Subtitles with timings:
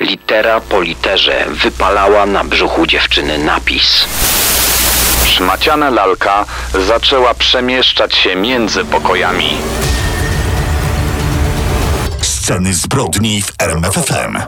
[0.00, 4.04] Litera po literze wypalała na brzuchu dziewczyny napis.
[5.24, 6.46] Szmaciana lalka
[6.86, 9.50] zaczęła przemieszczać się między pokojami.
[12.20, 14.38] Sceny zbrodni w RMFFM.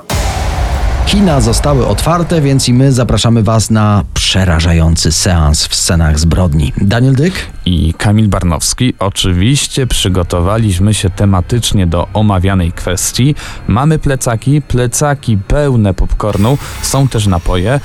[1.06, 6.72] Kina zostały otwarte, więc i my zapraszamy Was na przerażający seans w scenach zbrodni.
[6.76, 7.34] Daniel Dyk?
[7.66, 8.94] i Kamil Barnowski.
[8.98, 13.34] Oczywiście przygotowaliśmy się tematycznie do omawianej kwestii.
[13.68, 17.80] Mamy plecaki, plecaki pełne popcornu, są też napoje,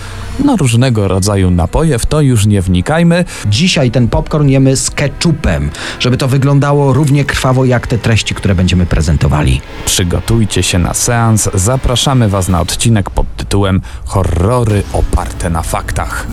[0.46, 3.26] no różnego rodzaju napoje, w to już nie wnikajmy.
[3.46, 8.55] Dzisiaj ten popcorn jemy z ketchupem, żeby to wyglądało równie krwawo jak te treści, które
[8.55, 9.62] będziemy prezentowali.
[9.86, 16.27] Przygotujcie się na seans, zapraszamy Was na odcinek pod tytułem Horrory oparte na faktach.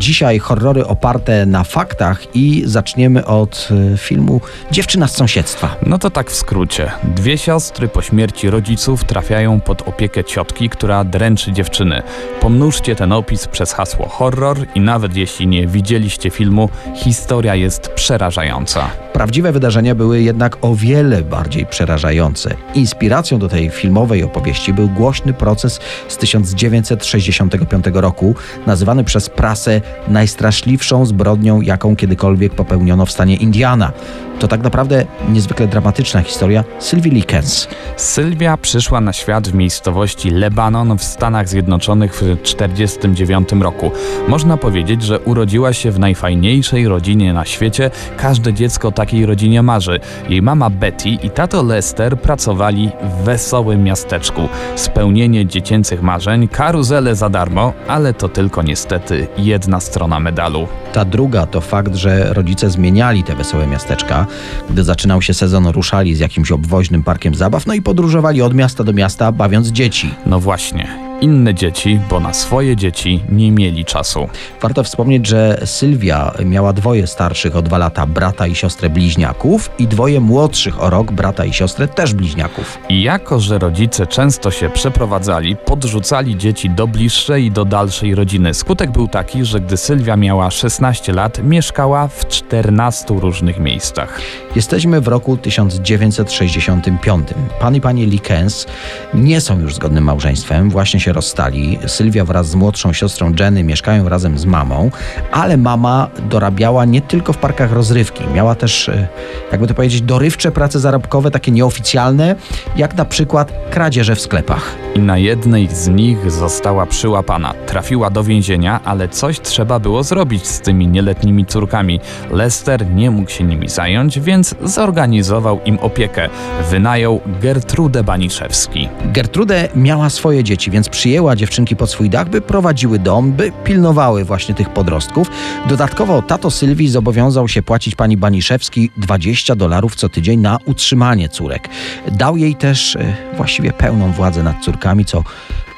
[0.00, 5.76] Dzisiaj horrory oparte na faktach i zaczniemy od y, filmu Dziewczyna z sąsiedztwa.
[5.86, 6.90] No to tak w skrócie.
[7.04, 12.02] Dwie siostry po śmierci rodziców trafiają pod opiekę ciotki, która dręczy dziewczyny.
[12.40, 18.90] Pomnóżcie ten opis przez hasło horror i nawet jeśli nie widzieliście filmu, historia jest przerażająca.
[19.12, 22.54] Prawdziwe wydarzenia były jednak o wiele bardziej przerażające.
[22.74, 28.34] Inspiracją do tej filmowej opowieści był głośny proces z 1965 roku,
[28.66, 33.92] nazywany przez prasę najstraszliwszą zbrodnią, jaką kiedykolwiek popełniono w stanie Indiana.
[34.40, 37.68] To tak naprawdę niezwykle dramatyczna historia Sylwii Likens.
[37.96, 43.90] Sylwia przyszła na świat w miejscowości Lebanon w Stanach Zjednoczonych w 1949 roku.
[44.28, 47.90] Można powiedzieć, że urodziła się w najfajniejszej rodzinie na świecie.
[48.16, 50.00] Każde dziecko takiej rodzinie marzy.
[50.28, 54.48] Jej mama Betty i tato Lester pracowali w wesołym miasteczku.
[54.76, 60.68] Spełnienie dziecięcych marzeń, karuzele za darmo, ale to tylko niestety jedna strona medalu.
[60.92, 64.26] Ta druga to fakt, że rodzice zmieniali te wesołe miasteczka.
[64.70, 68.84] Gdy zaczynał się sezon, ruszali z jakimś obwoźnym parkiem zabaw, no i podróżowali od miasta
[68.84, 70.14] do miasta, bawiąc dzieci.
[70.26, 71.09] No właśnie.
[71.20, 74.28] Inne dzieci, bo na swoje dzieci nie mieli czasu.
[74.62, 79.86] Warto wspomnieć, że Sylwia miała dwoje starszych o dwa lata brata i siostrę bliźniaków i
[79.86, 82.78] dwoje młodszych o rok brata i siostrę też bliźniaków.
[82.88, 88.54] I jako, że rodzice często się przeprowadzali, podrzucali dzieci do bliższej i do dalszej rodziny.
[88.54, 94.20] Skutek był taki, że gdy Sylwia miała 16 lat, mieszkała w 14 różnych miejscach.
[94.56, 97.28] Jesteśmy w roku 1965.
[97.60, 98.66] Pan i pani Likens
[99.14, 101.78] nie są już zgodnym małżeństwem, właśnie się rozstali.
[101.86, 104.90] Sylwia wraz z młodszą siostrą Jenny mieszkają razem z mamą,
[105.32, 108.24] ale mama dorabiała nie tylko w parkach rozrywki.
[108.34, 109.08] Miała też, e,
[109.52, 112.36] jakby to powiedzieć, dorywcze prace zarobkowe, takie nieoficjalne,
[112.76, 114.74] jak na przykład kradzieże w sklepach.
[114.94, 117.54] I na jednej z nich została przyłapana.
[117.66, 122.00] Trafiła do więzienia, ale coś trzeba było zrobić z tymi nieletnimi córkami.
[122.30, 126.28] Lester nie mógł się nimi zająć, więc zorganizował im opiekę.
[126.70, 128.88] Wynajął Gertrudę Baniszewski.
[129.04, 134.24] Gertrudę miała swoje dzieci, więc przyjęła dziewczynki pod swój dach, by prowadziły dom, by pilnowały
[134.24, 135.30] właśnie tych podrostków.
[135.68, 141.68] Dodatkowo tato Sylwii zobowiązał się płacić pani Baniszewski 20 dolarów co tydzień na utrzymanie córek.
[142.12, 145.24] Dał jej też e, właściwie pełną władzę nad córkami, co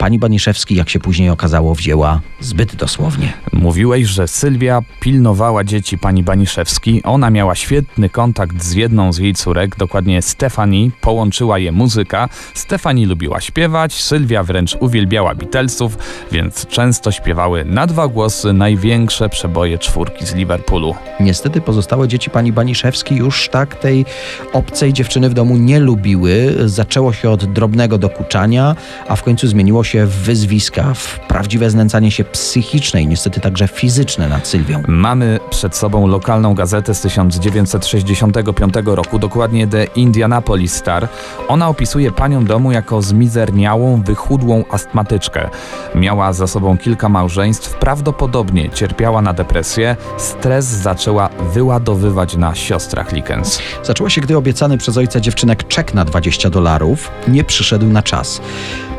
[0.02, 3.32] pani Baniszewski, jak się później okazało, wzięła zbyt dosłownie.
[3.52, 7.02] Mówiłeś, że Sylwia pilnowała dzieci pani Baniszewski.
[7.02, 10.90] Ona miała świetny kontakt z jedną z jej córek, dokładnie Stefani.
[11.00, 12.28] Połączyła je muzyka.
[12.54, 15.98] Stefani lubiła śpiewać, Sylwia wręcz uwielbiała Beatlesów,
[16.32, 20.94] więc często śpiewały na dwa głosy największe przeboje czwórki z Liverpoolu.
[21.20, 24.04] Niestety pozostałe dzieci pani Baniszewski już tak tej
[24.52, 26.54] obcej dziewczyny w domu nie lubiły.
[26.64, 28.76] Zaczęło się od drobnego dokuczania,
[29.08, 33.68] a w końcu zmieniło się w wyzwiska, w prawdziwe znęcanie się psychiczne i niestety także
[33.68, 34.82] fizyczne nad Sylwią.
[34.88, 41.08] Mamy przed sobą lokalną gazetę z 1965 roku, dokładnie The Indianapolis Star.
[41.48, 45.50] Ona opisuje panią domu jako zmizerniałą, wychudłą astmatyczkę.
[45.94, 49.96] Miała za sobą kilka małżeństw, prawdopodobnie cierpiała na depresję.
[50.18, 53.58] Stres zaczęła wyładowywać na siostrach Likens.
[53.82, 58.40] Zaczęło się, gdy obiecany przez ojca dziewczynek czek na 20 dolarów nie przyszedł na czas.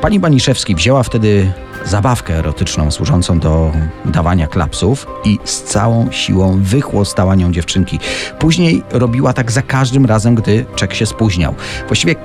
[0.01, 1.51] Pani Baniszewski wzięła wtedy
[1.85, 3.71] zabawkę erotyczną służącą do
[4.05, 7.99] dawania klapsów i z całą siłą wychłostała nią dziewczynki.
[8.39, 11.55] Później robiła tak za każdym razem, gdy czek się spóźniał.
[11.87, 12.15] Właściwie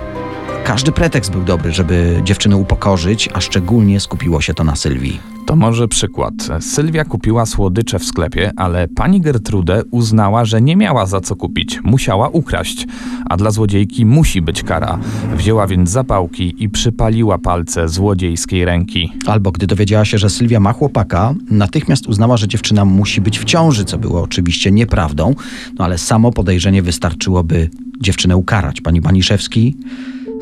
[0.69, 5.21] każdy pretekst był dobry, żeby dziewczynę upokorzyć, a szczególnie skupiło się to na Sylwii.
[5.47, 6.35] To może przykład.
[6.61, 11.81] Sylwia kupiła słodycze w sklepie, ale pani Gertrude uznała, że nie miała za co kupić.
[11.85, 12.87] Musiała ukraść.
[13.27, 14.99] A dla złodziejki musi być kara.
[15.37, 19.13] Wzięła więc zapałki i przypaliła palce złodziejskiej ręki.
[19.27, 23.45] Albo gdy dowiedziała się, że Sylwia ma chłopaka, natychmiast uznała, że dziewczyna musi być w
[23.45, 25.35] ciąży, co było oczywiście nieprawdą,
[25.79, 27.71] no ale samo podejrzenie wystarczyło, by
[28.01, 28.81] dziewczynę ukarać.
[28.81, 29.77] Pani Baniszewski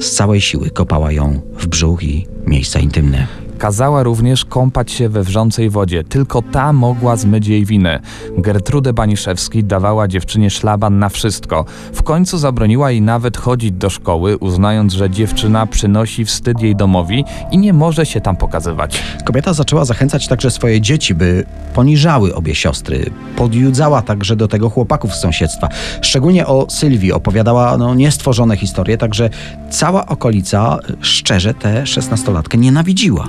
[0.00, 3.45] z całej siły kopała ją w brzuch i miejsca intymne.
[3.58, 6.04] Kazała również kąpać się we wrzącej wodzie.
[6.04, 8.00] Tylko ta mogła zmyć jej winę.
[8.38, 11.64] Gertrude Baniszewski dawała dziewczynie szlaban na wszystko.
[11.92, 17.24] W końcu zabroniła jej nawet chodzić do szkoły, uznając, że dziewczyna przynosi wstyd jej domowi
[17.50, 19.02] i nie może się tam pokazywać.
[19.24, 21.44] Kobieta zaczęła zachęcać także swoje dzieci, by
[21.74, 23.10] poniżały obie siostry.
[23.36, 25.68] Podjudzała także do tego chłopaków z sąsiedztwa.
[26.00, 29.30] Szczególnie o Sylwii opowiadała no, niestworzone historie, także
[29.70, 33.28] cała okolica szczerze tę szesnastolatkę nienawidziła.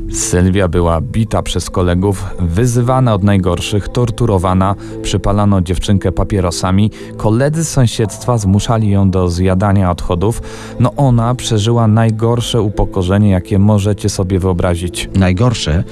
[0.11, 8.37] Sylwia była bita przez kolegów, wyzywana od najgorszych, torturowana, przypalano dziewczynkę papierosami, koledzy z sąsiedztwa
[8.37, 10.41] zmuszali ją do zjadania odchodów.
[10.79, 15.09] No ona przeżyła najgorsze upokorzenie, jakie możecie sobie wyobrazić.
[15.15, 15.83] Najgorsze,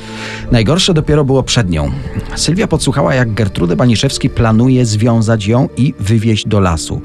[0.51, 1.91] najgorsze dopiero było przed nią.
[2.35, 7.01] Sylwia podsłuchała, jak Gertrude Baniszewski planuje związać ją i wywieźć do lasu.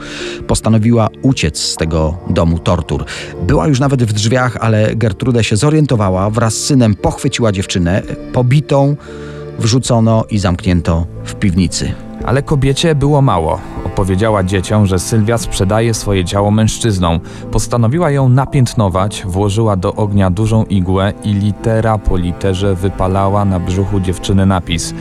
[0.47, 3.05] Postanowiła uciec z tego domu tortur.
[3.47, 8.03] Była już nawet w drzwiach, ale Gertrude się zorientowała, wraz z synem pochwyciła dziewczynę,
[8.33, 8.97] pobitą,
[9.59, 11.93] wrzucono i zamknięto w piwnicy.
[12.25, 13.61] Ale kobiecie było mało.
[13.95, 17.21] Opowiedziała dzieciom, że Sylwia sprzedaje swoje ciało mężczyznom.
[17.53, 24.01] Postanowiła ją napiętnować, włożyła do ognia dużą igłę i litera po literze wypalała na brzuchu
[24.01, 24.95] dziewczyny napis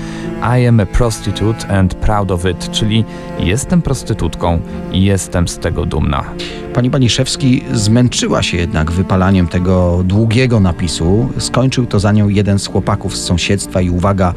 [0.60, 3.06] I am a prostitute and proud of it, czyli
[3.40, 4.60] jestem prostytutką
[4.92, 6.24] i jestem z tego dumna.
[6.74, 11.30] Pani Baniszewski zmęczyła się jednak wypalaniem tego długiego napisu.
[11.38, 14.34] Skończył to za nią jeden z chłopaków z sąsiedztwa i uwaga,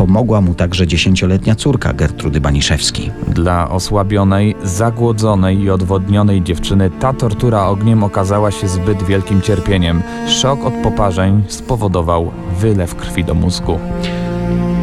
[0.00, 3.10] pomogła mu także dziesięcioletnia córka Gertrudy Baniszewski.
[3.28, 10.02] Dla osłabionej, zagłodzonej i odwodnionej dziewczyny ta tortura ogniem okazała się zbyt wielkim cierpieniem.
[10.28, 12.30] Szok od poparzeń spowodował
[12.60, 13.78] wylew krwi do mózgu.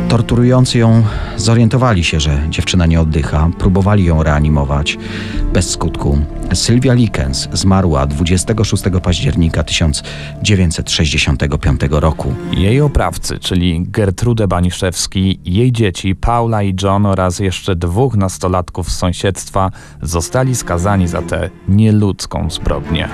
[0.10, 1.04] Torturujący ją
[1.38, 4.98] zorientowali się, że dziewczyna nie oddycha, próbowali ją reanimować
[5.54, 6.20] bez skutku.
[6.54, 12.34] Sylwia Likens zmarła 26 października 1965 roku.
[12.52, 18.98] Jej oprawcy, czyli Gertrude Baniszewski, jej dzieci Paula i John oraz jeszcze dwóch nastolatków z
[18.98, 19.72] sąsiedztwa
[20.02, 23.10] zostali skazani za tę nieludzką zbrodnię.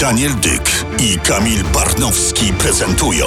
[0.00, 3.26] Daniel Dyk i Kamil Barnowski prezentują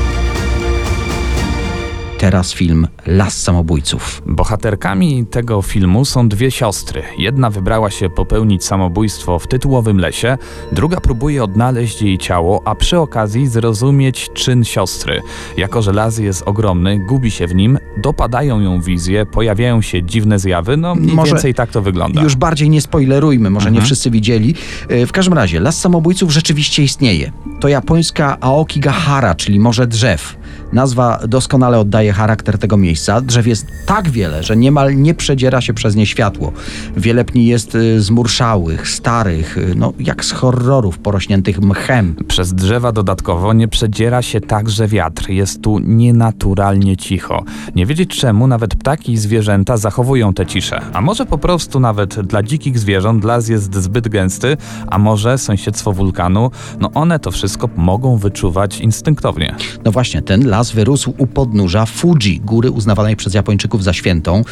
[2.21, 4.21] Teraz film Las Samobójców.
[4.25, 7.03] Bohaterkami tego filmu są dwie siostry.
[7.17, 10.37] Jedna wybrała się popełnić samobójstwo w tytułowym lesie,
[10.71, 15.21] druga próbuje odnaleźć jej ciało, a przy okazji zrozumieć czyn siostry.
[15.57, 20.39] Jako, że las jest ogromny, gubi się w nim, dopadają ją wizje, pojawiają się dziwne
[20.39, 22.21] zjawy, no mniej Może więcej tak to wygląda.
[22.21, 23.75] Już bardziej nie spoilerujmy, może Mhm.
[23.75, 24.55] nie wszyscy widzieli.
[24.89, 27.31] E, W każdym razie, Las Samobójców rzeczywiście istnieje.
[27.59, 30.40] To japońska Aokigahara, czyli Morze Drzew.
[30.73, 33.21] Nazwa doskonale oddaje charakter tego miejsca.
[33.21, 36.51] Drzew jest tak wiele, że niemal nie przedziera się przez nie światło.
[36.97, 42.15] Wiele pni jest y, zmurszałych, starych, y, no jak z horrorów porośniętych mchem.
[42.27, 45.29] Przez drzewa dodatkowo nie przedziera się także wiatr.
[45.29, 47.43] Jest tu nienaturalnie cicho.
[47.75, 50.81] Nie wiedzieć czemu nawet ptaki i zwierzęta zachowują tę ciszę.
[50.93, 54.57] A może po prostu nawet dla dzikich zwierząt las jest zbyt gęsty,
[54.87, 59.55] a może sąsiedztwo wulkanu, no one to wszystko mogą wyczuwać instynktownie.
[59.85, 64.43] No właśnie, ten las wyrósł u podnóża Fuji, góry uznawanej przez Japończyków za świętą.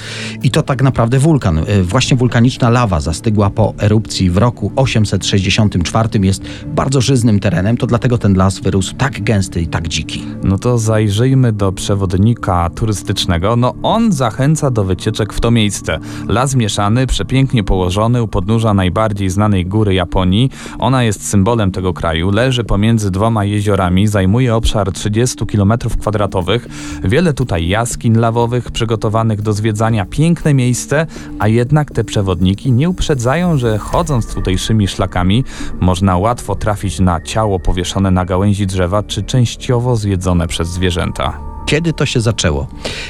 [0.43, 1.57] I to tak naprawdę wulkan.
[1.57, 7.87] Y, Właśnie wulkaniczna lawa zastygła po erupcji w roku 864 jest bardzo żyznym terenem, to
[7.87, 10.25] dlatego ten las wyrósł tak gęsty i tak dziki.
[10.43, 13.55] No to zajrzyjmy do przewodnika turystycznego.
[13.55, 15.99] No on zachęca do wycieczek w to miejsce.
[16.27, 20.49] Las mieszany, przepięknie położony u podnóża najbardziej znanej góry Japonii.
[20.79, 22.31] Ona jest symbolem tego kraju.
[22.31, 26.67] Leży pomiędzy dwoma jeziorami, zajmuje obszar 30 km kwadratowych.
[27.03, 30.05] Wiele tutaj jaskiń lawowych przygotowanych do zwiedzania.
[30.05, 31.07] Piękne miejsce,
[31.39, 35.43] a jednak te przewodniki nie uprzedzają, że chodząc tutejszymi szlakami
[35.79, 41.49] można łatwo trafić na ciało powieszone na gałęzi drzewa czy częściowo zjedzone przez zwierzęta.
[41.69, 42.67] Kiedy to się zaczęło?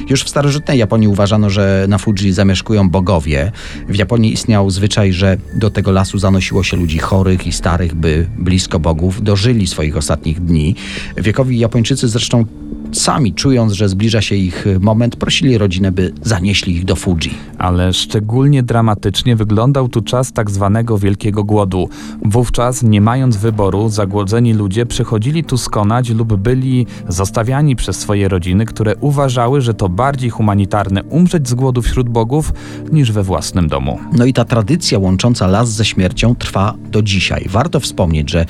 [0.10, 3.51] Już w starożytnej Japonii uważano, że na Fuji zamieszkują bogowie.
[3.88, 8.27] W Japonii istniał zwyczaj, że do tego lasu zanosiło się ludzi chorych i starych, by
[8.38, 10.75] blisko bogów dożyli swoich ostatnich dni.
[11.17, 12.46] Wiekowi Japończycy zresztą
[12.91, 17.34] sami czując, że zbliża się ich moment, prosili rodzinę, by zanieśli ich do Fuji.
[17.58, 21.89] Ale szczególnie dramatycznie wyglądał tu czas tak zwanego Wielkiego Głodu.
[22.25, 28.65] Wówczas, nie mając wyboru, zagłodzeni ludzie przychodzili tu skonać lub byli zostawiani przez swoje rodziny,
[28.65, 32.53] które uważały, że to bardziej humanitarne umrzeć z głodu wśród bogów
[32.91, 34.00] niż we własnym domu.
[34.17, 37.46] No i ta tradycja łącząca las ze śmiercią trwa do dzisiaj.
[37.50, 38.46] Warto wspomnieć, że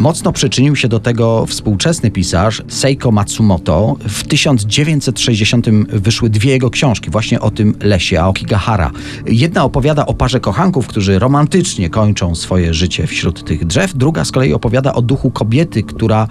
[0.00, 3.77] mocno przyczynił się do tego współczesny pisarz Seiko Matsumoto.
[4.08, 8.90] W 1960 wyszły dwie jego książki właśnie o tym lesie Aokigahara.
[9.26, 14.32] Jedna opowiada o parze kochanków, którzy romantycznie kończą swoje życie wśród tych drzew, druga z
[14.32, 16.28] kolei opowiada o duchu kobiety, która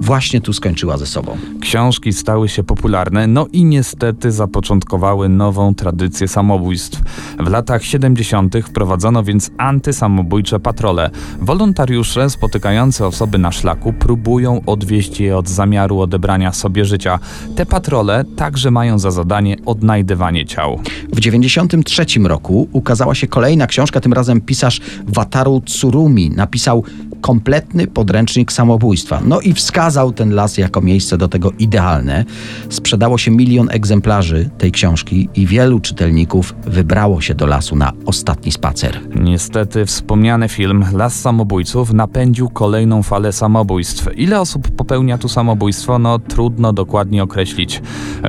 [0.00, 1.36] właśnie tu skończyła ze sobą.
[1.60, 7.00] Książki stały się popularne, no i niestety zapoczątkowały nową tradycję samobójstw.
[7.40, 8.54] W latach 70.
[8.64, 11.10] wprowadzono więc antysamobójcze patrole.
[11.40, 17.18] Wolontariusze spotykający osoby na szlaku próbują odwieść je od zamiaru odebrania sobie życia.
[17.56, 20.80] Te patrole także mają za zadanie odnajdywanie ciał.
[21.12, 26.84] W 93 roku ukazała się kolejna książka, tym razem pisarz Wataru Tsurumi napisał
[27.20, 29.20] kompletny podręcznik samobójstwa.
[29.24, 32.24] No i wskazał ten las jako miejsce do tego idealne.
[32.68, 38.52] Sprzedało się milion egzemplarzy tej książki i wielu czytelników wybrało się do lasu na ostatni
[38.52, 39.00] spacer.
[39.20, 44.08] Niestety wspomniany film Las Samobójców napędził kolejną falę samobójstw.
[44.16, 45.98] Ile osób popełnia tu samobójstwo?
[45.98, 47.82] No trudno dokładnie określić.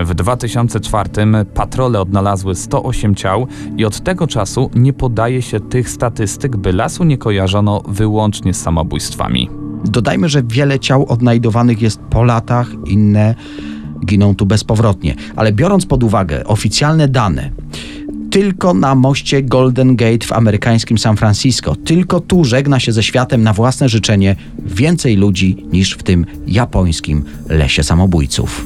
[0.05, 1.09] W 2004
[1.53, 7.03] patrole odnalazły 108 ciał i od tego czasu nie podaje się tych statystyk, by lasu
[7.03, 9.49] nie kojarzono wyłącznie z samobójstwami.
[9.85, 13.35] Dodajmy, że wiele ciał odnajdowanych jest po latach, inne
[14.05, 15.15] giną tu bezpowrotnie.
[15.35, 17.49] Ale biorąc pod uwagę oficjalne dane,
[18.31, 23.43] tylko na moście Golden Gate w amerykańskim San Francisco, tylko tu żegna się ze światem
[23.43, 24.35] na własne życzenie
[24.65, 28.65] więcej ludzi niż w tym japońskim lesie samobójców.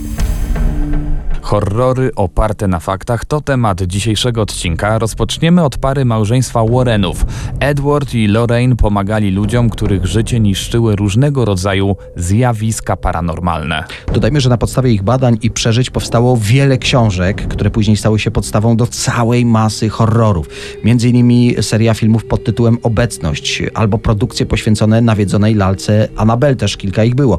[1.45, 4.99] Horrory oparte na faktach to temat dzisiejszego odcinka.
[4.99, 7.25] Rozpoczniemy od pary małżeństwa Warrenów.
[7.59, 13.83] Edward i Lorraine pomagali ludziom, których życie niszczyły różnego rodzaju zjawiska paranormalne.
[14.13, 18.31] Dodajmy, że na podstawie ich badań i przeżyć powstało wiele książek, które później stały się
[18.31, 20.49] podstawą do całej masy horrorów.
[20.83, 27.03] Między innymi seria filmów pod tytułem Obecność albo produkcje poświęcone nawiedzonej lalce Annabel, też kilka
[27.03, 27.37] ich było.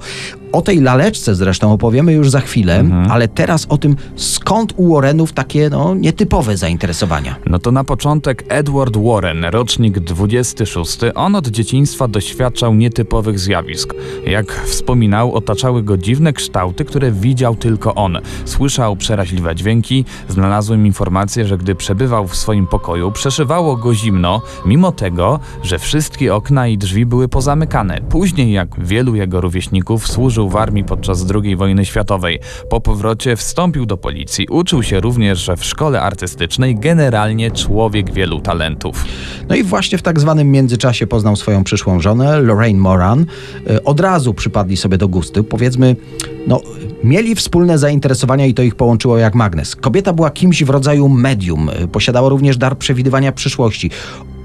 [0.52, 5.32] O tej laleczce zresztą opowiemy już za chwilę, ale teraz o tym, skąd u Warrenów
[5.32, 7.36] takie no, nietypowe zainteresowania.
[7.46, 10.98] No to na początek Edward Warren, rocznik 26.
[11.14, 13.94] On od dzieciństwa doświadczał nietypowych zjawisk.
[14.26, 18.18] Jak wspominał, otaczały go dziwne kształty, które widział tylko on.
[18.44, 24.92] Słyszał przeraźliwe dźwięki, znalazłem informację, że gdy przebywał w swoim pokoju, przeszywało go zimno, mimo
[24.92, 28.00] tego, że wszystkie okna i drzwi były pozamykane.
[28.08, 32.40] Później, jak wielu jego rówieśników, służył w armii podczas II wojny światowej.
[32.70, 34.46] Po powrocie wstąpił do policji.
[34.50, 39.04] Uczył się również, w szkole artystycznej generalnie człowiek wielu talentów.
[39.48, 43.26] No i właśnie w tak zwanym międzyczasie poznał swoją przyszłą żonę, Lorraine Moran.
[43.70, 45.44] E, Od razu przypadli sobie do gustu.
[45.44, 45.96] Powiedzmy,
[46.46, 46.60] no,
[47.04, 49.76] mieli wspólne zainteresowania i to ich połączyło jak magnes.
[49.76, 53.90] Kobieta była kimś w rodzaju medium, e, posiadała również dar przewidywania przyszłości.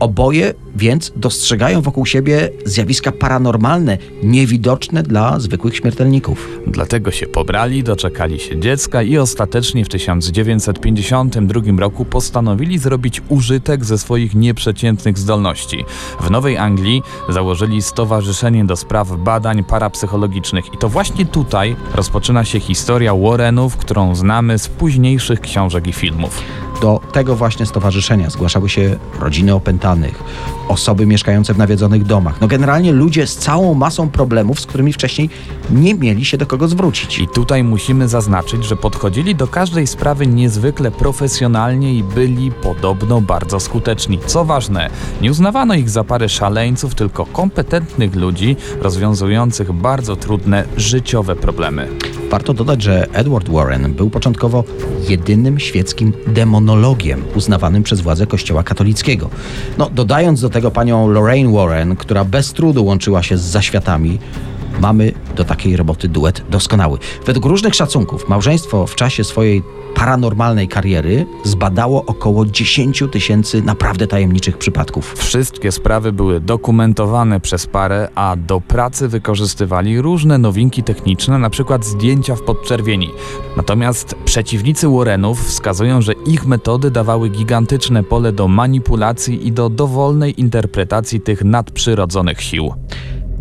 [0.01, 6.49] Oboje więc dostrzegają wokół siebie zjawiska paranormalne, niewidoczne dla zwykłych śmiertelników.
[6.67, 13.97] Dlatego się pobrali, doczekali się dziecka i ostatecznie w 1952 roku postanowili zrobić użytek ze
[13.97, 15.85] swoich nieprzeciętnych zdolności.
[16.21, 22.59] W Nowej Anglii założyli Stowarzyszenie do Spraw Badań Parapsychologicznych i to właśnie tutaj rozpoczyna się
[22.59, 26.41] historia Warrenów, którą znamy z późniejszych książek i filmów.
[26.81, 30.23] Do tego właśnie stowarzyszenia zgłaszały się rodziny opętanych,
[30.67, 32.41] osoby mieszkające w nawiedzonych domach.
[32.41, 35.29] No generalnie ludzie z całą masą problemów, z którymi wcześniej
[35.71, 37.19] nie mieli się do kogo zwrócić.
[37.19, 43.59] I tutaj musimy zaznaczyć, że podchodzili do każdej sprawy niezwykle profesjonalnie i byli podobno bardzo
[43.59, 44.19] skuteczni.
[44.25, 44.89] Co ważne,
[45.21, 51.87] nie uznawano ich za parę szaleńców, tylko kompetentnych ludzi rozwiązujących bardzo trudne życiowe problemy.
[52.31, 54.63] Warto dodać, że Edward Warren był początkowo
[55.09, 59.29] jedynym świeckim demonologiem uznawanym przez władze Kościoła katolickiego.
[59.77, 64.19] No, dodając do tego panią Lorraine Warren, która bez trudu łączyła się z zaświatami,
[64.81, 66.97] mamy do takiej roboty duet doskonały.
[67.25, 69.63] Według różnych szacunków małżeństwo w czasie swojej
[69.95, 75.13] paranormalnej kariery zbadało około 10 tysięcy naprawdę tajemniczych przypadków.
[75.17, 82.35] Wszystkie sprawy były dokumentowane przez parę, a do pracy wykorzystywali różne nowinki techniczne, przykład zdjęcia
[82.35, 83.09] w podczerwieni.
[83.57, 90.41] Natomiast przeciwnicy Warrenów wskazują, że ich metody dawały gigantyczne pole do manipulacji i do dowolnej
[90.41, 92.73] interpretacji tych nadprzyrodzonych sił.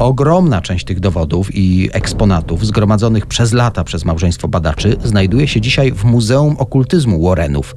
[0.00, 5.92] Ogromna część tych dowodów i eksponatów zgromadzonych przez lata przez małżeństwo badaczy znajduje się dzisiaj
[5.92, 7.74] w Muzeum Okultyzmu Warrenów.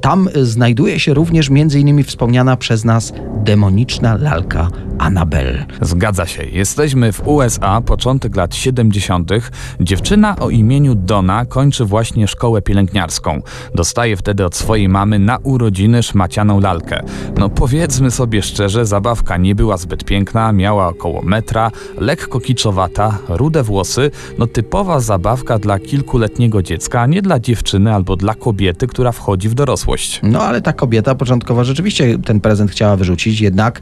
[0.00, 2.04] Tam znajduje się również m.in.
[2.04, 3.12] wspomniana przez nas
[3.44, 5.66] demoniczna lalka Annabelle.
[5.80, 6.44] Zgadza się.
[6.44, 9.30] Jesteśmy w USA, początek lat 70.
[9.80, 13.42] Dziewczyna o imieniu Donna kończy właśnie szkołę pielęgniarską.
[13.74, 17.02] Dostaje wtedy od swojej mamy na urodziny szmacianą lalkę.
[17.38, 21.63] No powiedzmy sobie szczerze, zabawka nie była zbyt piękna, miała około metra,
[21.98, 28.16] lekko kiczowata, rude włosy, no typowa zabawka dla kilkuletniego dziecka, a nie dla dziewczyny albo
[28.16, 30.20] dla kobiety, która wchodzi w dorosłość.
[30.22, 33.80] No ale ta kobieta początkowo rzeczywiście ten prezent chciała wyrzucić, jednak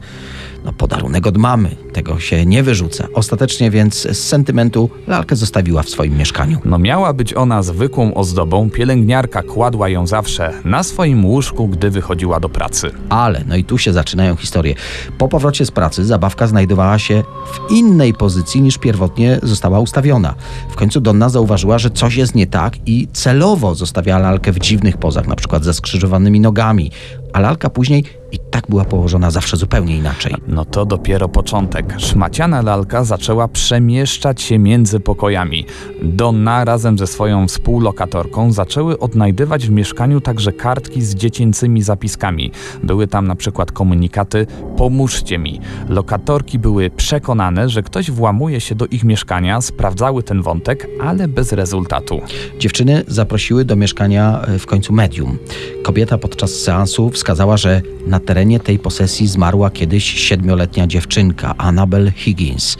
[0.65, 1.75] no, podarunek od mamy.
[1.93, 3.07] Tego się nie wyrzuca.
[3.13, 6.59] Ostatecznie więc z sentymentu lalkę zostawiła w swoim mieszkaniu.
[6.65, 12.39] No miała być ona zwykłą ozdobą, pielęgniarka kładła ją zawsze na swoim łóżku, gdy wychodziła
[12.39, 12.91] do pracy.
[13.09, 14.75] Ale, no i tu się zaczynają historie.
[15.17, 20.35] Po powrocie z pracy zabawka znajdowała się w innej pozycji niż pierwotnie została ustawiona.
[20.69, 24.97] W końcu Donna zauważyła, że coś jest nie tak i celowo zostawiała lalkę w dziwnych
[24.97, 26.91] pozach, na przykład ze skrzyżowanymi nogami,
[27.33, 30.35] a lalka później i tak była położona zawsze zupełnie inaczej.
[30.47, 31.93] No to dopiero początek.
[31.97, 35.65] Szmaciana lalka zaczęła przemieszczać się między pokojami.
[36.03, 42.51] Donna razem ze swoją współlokatorką zaczęły odnajdywać w mieszkaniu także kartki z dziecięcymi zapiskami.
[42.83, 44.47] Były tam na przykład komunikaty
[44.77, 45.59] pomóżcie mi.
[45.89, 51.51] Lokatorki były przekonane, że ktoś włamuje się do ich mieszkania, sprawdzały ten wątek, ale bez
[51.51, 52.21] rezultatu.
[52.59, 55.37] Dziewczyny zaprosiły do mieszkania e, w końcu medium.
[55.83, 57.22] Kobieta podczas seansu wskazała,
[57.55, 62.77] że na terenie tej posesji zmarła kiedyś siedmioletnia dziewczynka, Annabel Higgins.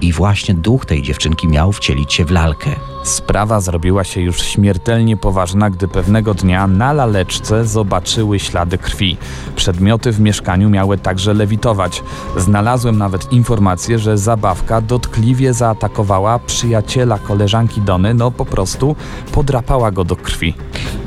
[0.00, 2.70] I właśnie duch tej dziewczynki miał wcielić się w lalkę.
[3.02, 9.16] Sprawa zrobiła się już śmiertelnie poważna, gdy pewnego dnia na laleczce zobaczyły ślady krwi.
[9.56, 12.02] Przedmioty w mieszkaniu miały także lewitować.
[12.36, 18.96] Znalazłem nawet informację, że zabawka dotkliwie zaatakowała przyjaciela koleżanki Dony, no po prostu
[19.32, 20.54] podrapała go do krwi.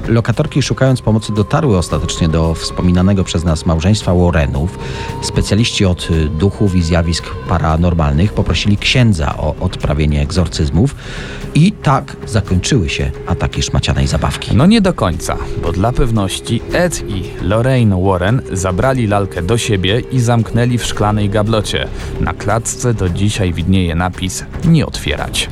[0.07, 4.79] Lokatorki szukając pomocy dotarły ostatecznie do wspominanego przez nas małżeństwa Warrenów.
[5.21, 10.95] Specjaliści od y, duchów i zjawisk paranormalnych poprosili księdza o odprawienie egzorcyzmów
[11.55, 14.55] i tak zakończyły się ataki szmacianej zabawki.
[14.55, 19.99] No nie do końca, bo dla pewności Ed i Lorraine Warren zabrali lalkę do siebie
[19.99, 21.87] i zamknęli w szklanej gablocie.
[22.19, 25.49] Na klatce do dzisiaj widnieje napis nie otwierać.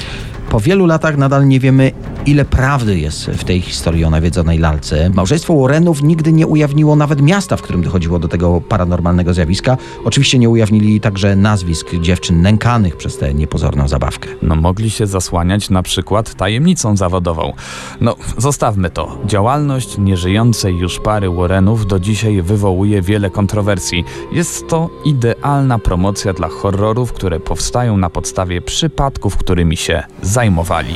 [0.49, 1.91] Po wielu latach nadal nie wiemy,
[2.25, 5.10] ile prawdy jest w tej historii o nawiedzonej lalce.
[5.10, 9.77] Małżeństwo Warrenów nigdy nie ujawniło nawet miasta, w którym dochodziło do tego paranormalnego zjawiska.
[10.03, 14.29] Oczywiście nie ujawnili także nazwisk dziewczyn nękanych przez tę niepozorną zabawkę.
[14.41, 17.53] No mogli się zasłaniać na przykład tajemnicą zawodową.
[18.01, 19.17] No zostawmy to.
[19.25, 24.05] Działalność nieżyjącej już pary Warrenów do dzisiaj wywołuje wiele kontrowersji.
[24.32, 30.95] Jest to idealna promocja dla horrorów, które powstają na podstawie przypadków, którymi się zajmowali.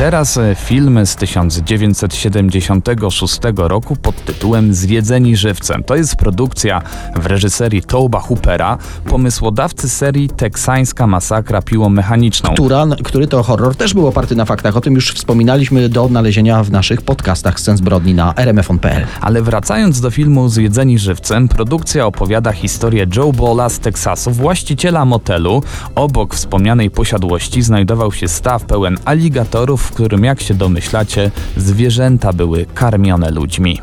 [0.00, 5.84] Teraz e, film z 1976 roku pod tytułem Zwiedzeni żywcem.
[5.84, 6.82] To jest produkcja
[7.16, 12.54] w reżyserii Toba Hoopera, pomysłodawcy serii Teksańska masakra piłą mechaniczną.
[12.54, 14.76] Która, który to horror też był oparty na faktach.
[14.76, 19.06] O tym już wspominaliśmy do odnalezienia w naszych podcastach Scen zbrodni na rmfon.pl.
[19.20, 25.62] Ale wracając do filmu Zwiedzeni żywcem, produkcja opowiada historię Joe Bola z Teksasu, właściciela motelu.
[25.94, 32.66] Obok wspomnianej posiadłości znajdował się staw pełen aligatorów, w którym, jak się domyślacie, zwierzęta były
[32.74, 33.80] karmione ludźmi.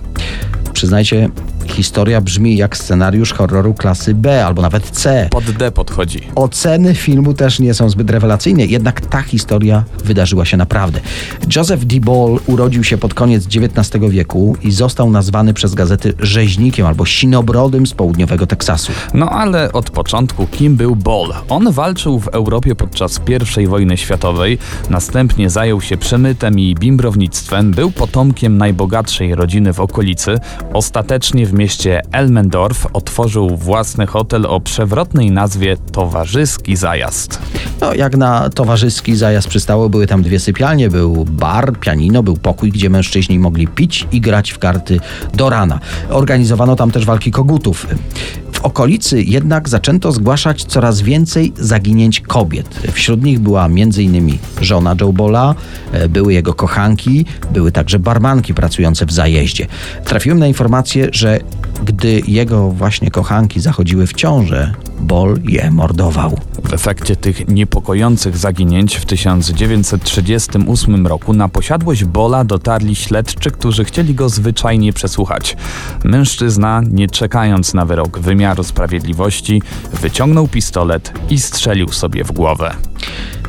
[0.77, 1.29] Przyznajcie,
[1.65, 5.27] historia brzmi jak scenariusz horroru klasy B albo nawet C.
[5.31, 6.21] Pod D podchodzi.
[6.35, 10.99] Oceny filmu też nie są zbyt rewelacyjne, jednak ta historia wydarzyła się naprawdę.
[11.55, 11.99] Joseph D.
[11.99, 17.87] Ball urodził się pod koniec XIX wieku i został nazwany przez gazety rzeźnikiem albo sinobrodym
[17.87, 18.91] z południowego Teksasu.
[19.13, 21.33] No ale od początku kim był Ball?
[21.49, 23.21] On walczył w Europie podczas
[23.61, 24.57] I wojny światowej,
[24.89, 30.39] następnie zajął się przemytem i bimbrownictwem, był potomkiem najbogatszej rodziny w okolicy,
[30.73, 37.39] Ostatecznie w mieście Elmendorf otworzył własny hotel o przewrotnej nazwie Towarzyski Zajazd.
[37.81, 42.71] No, jak na towarzyski zajazd przystało, były tam dwie sypialnie, był bar, pianino, był pokój,
[42.71, 44.99] gdzie mężczyźni mogli pić i grać w karty
[45.33, 45.79] do rana.
[46.09, 47.87] Organizowano tam też walki kogutów.
[48.67, 52.79] Okolicy jednak zaczęto zgłaszać coraz więcej zaginięć kobiet.
[52.91, 54.37] Wśród nich była m.in.
[54.61, 55.55] żona Joe Bola,
[55.91, 59.67] e, były jego kochanki, były także barmanki pracujące w zajeździe.
[60.05, 61.39] Trafiłem na informację, że
[61.83, 66.37] gdy jego właśnie kochanki zachodziły w ciążę, Bol je mordował.
[66.63, 74.15] W efekcie tych niepokojących zaginięć w 1938 roku na posiadłość Bola dotarli śledczy, którzy chcieli
[74.15, 75.57] go zwyczajnie przesłuchać.
[76.03, 79.61] Mężczyzna, nie czekając na wyrok wymiaru sprawiedliwości,
[80.01, 82.75] wyciągnął pistolet i strzelił sobie w głowę.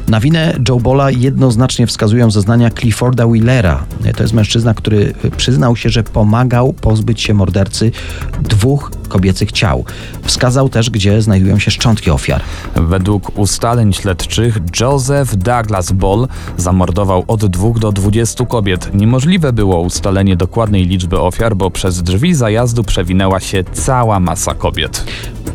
[0.09, 3.87] Na winę Joe Bola jednoznacznie wskazują zeznania Clifforda Wheelera.
[4.17, 7.93] To jest mężczyzna, który przyznał się, że pomagał pozbyć się mordercy
[8.43, 9.85] dwóch kobiecych ciał.
[10.23, 12.43] Wskazał też, gdzie znajdują się szczątki ofiar.
[12.77, 18.95] Według ustaleń śledczych Joseph Douglas Ball zamordował od 2 do 20 kobiet.
[18.95, 25.05] Niemożliwe było ustalenie dokładnej liczby ofiar, bo przez drzwi zajazdu przewinęła się cała masa kobiet.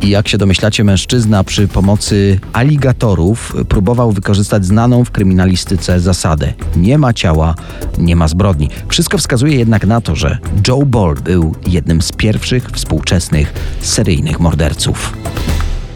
[0.01, 6.97] I jak się domyślacie, mężczyzna przy pomocy aligatorów próbował wykorzystać znaną w kryminalistyce zasadę: nie
[6.97, 7.55] ma ciała,
[7.97, 8.69] nie ma zbrodni.
[8.87, 10.37] Wszystko wskazuje jednak na to, że
[10.67, 13.42] Joe Ball był jednym z pierwszych współczesnych
[13.81, 15.13] seryjnych morderców.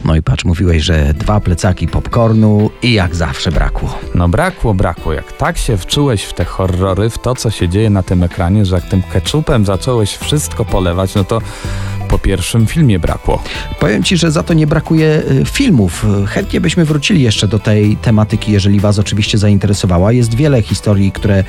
[0.06, 4.00] No i patrz, mówiłeś, że dwa plecaki popcornu i jak zawsze brakło.
[4.16, 5.14] No brakło, brakło.
[5.14, 8.66] Jak tak się wczułeś w te horrory, w to, co się dzieje na tym ekranie,
[8.66, 11.42] że jak tym ketchupem zacząłeś wszystko polewać, no to
[12.08, 13.44] po pierwszym filmie brakło.
[13.80, 16.06] Powiem Ci, że za to nie brakuje y, filmów.
[16.28, 20.12] Chętnie byśmy wrócili jeszcze do tej tematyki, jeżeli Was oczywiście zainteresowała.
[20.12, 21.44] Jest wiele historii, które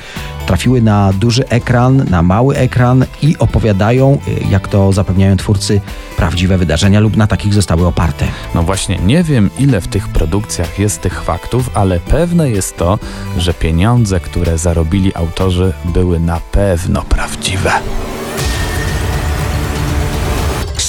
[0.45, 5.81] trafiły na duży ekran, na mały ekran i opowiadają, y, jak to zapewniają twórcy,
[6.17, 8.25] prawdziwe wydarzenia lub na takich zostały oparte.
[8.55, 12.99] No właśnie, nie wiem ile w tych produkcjach jest tych faktów, ale pewne jest to,
[13.37, 17.71] że pieniądze, które zarobili autorzy, były na pewno prawdziwe.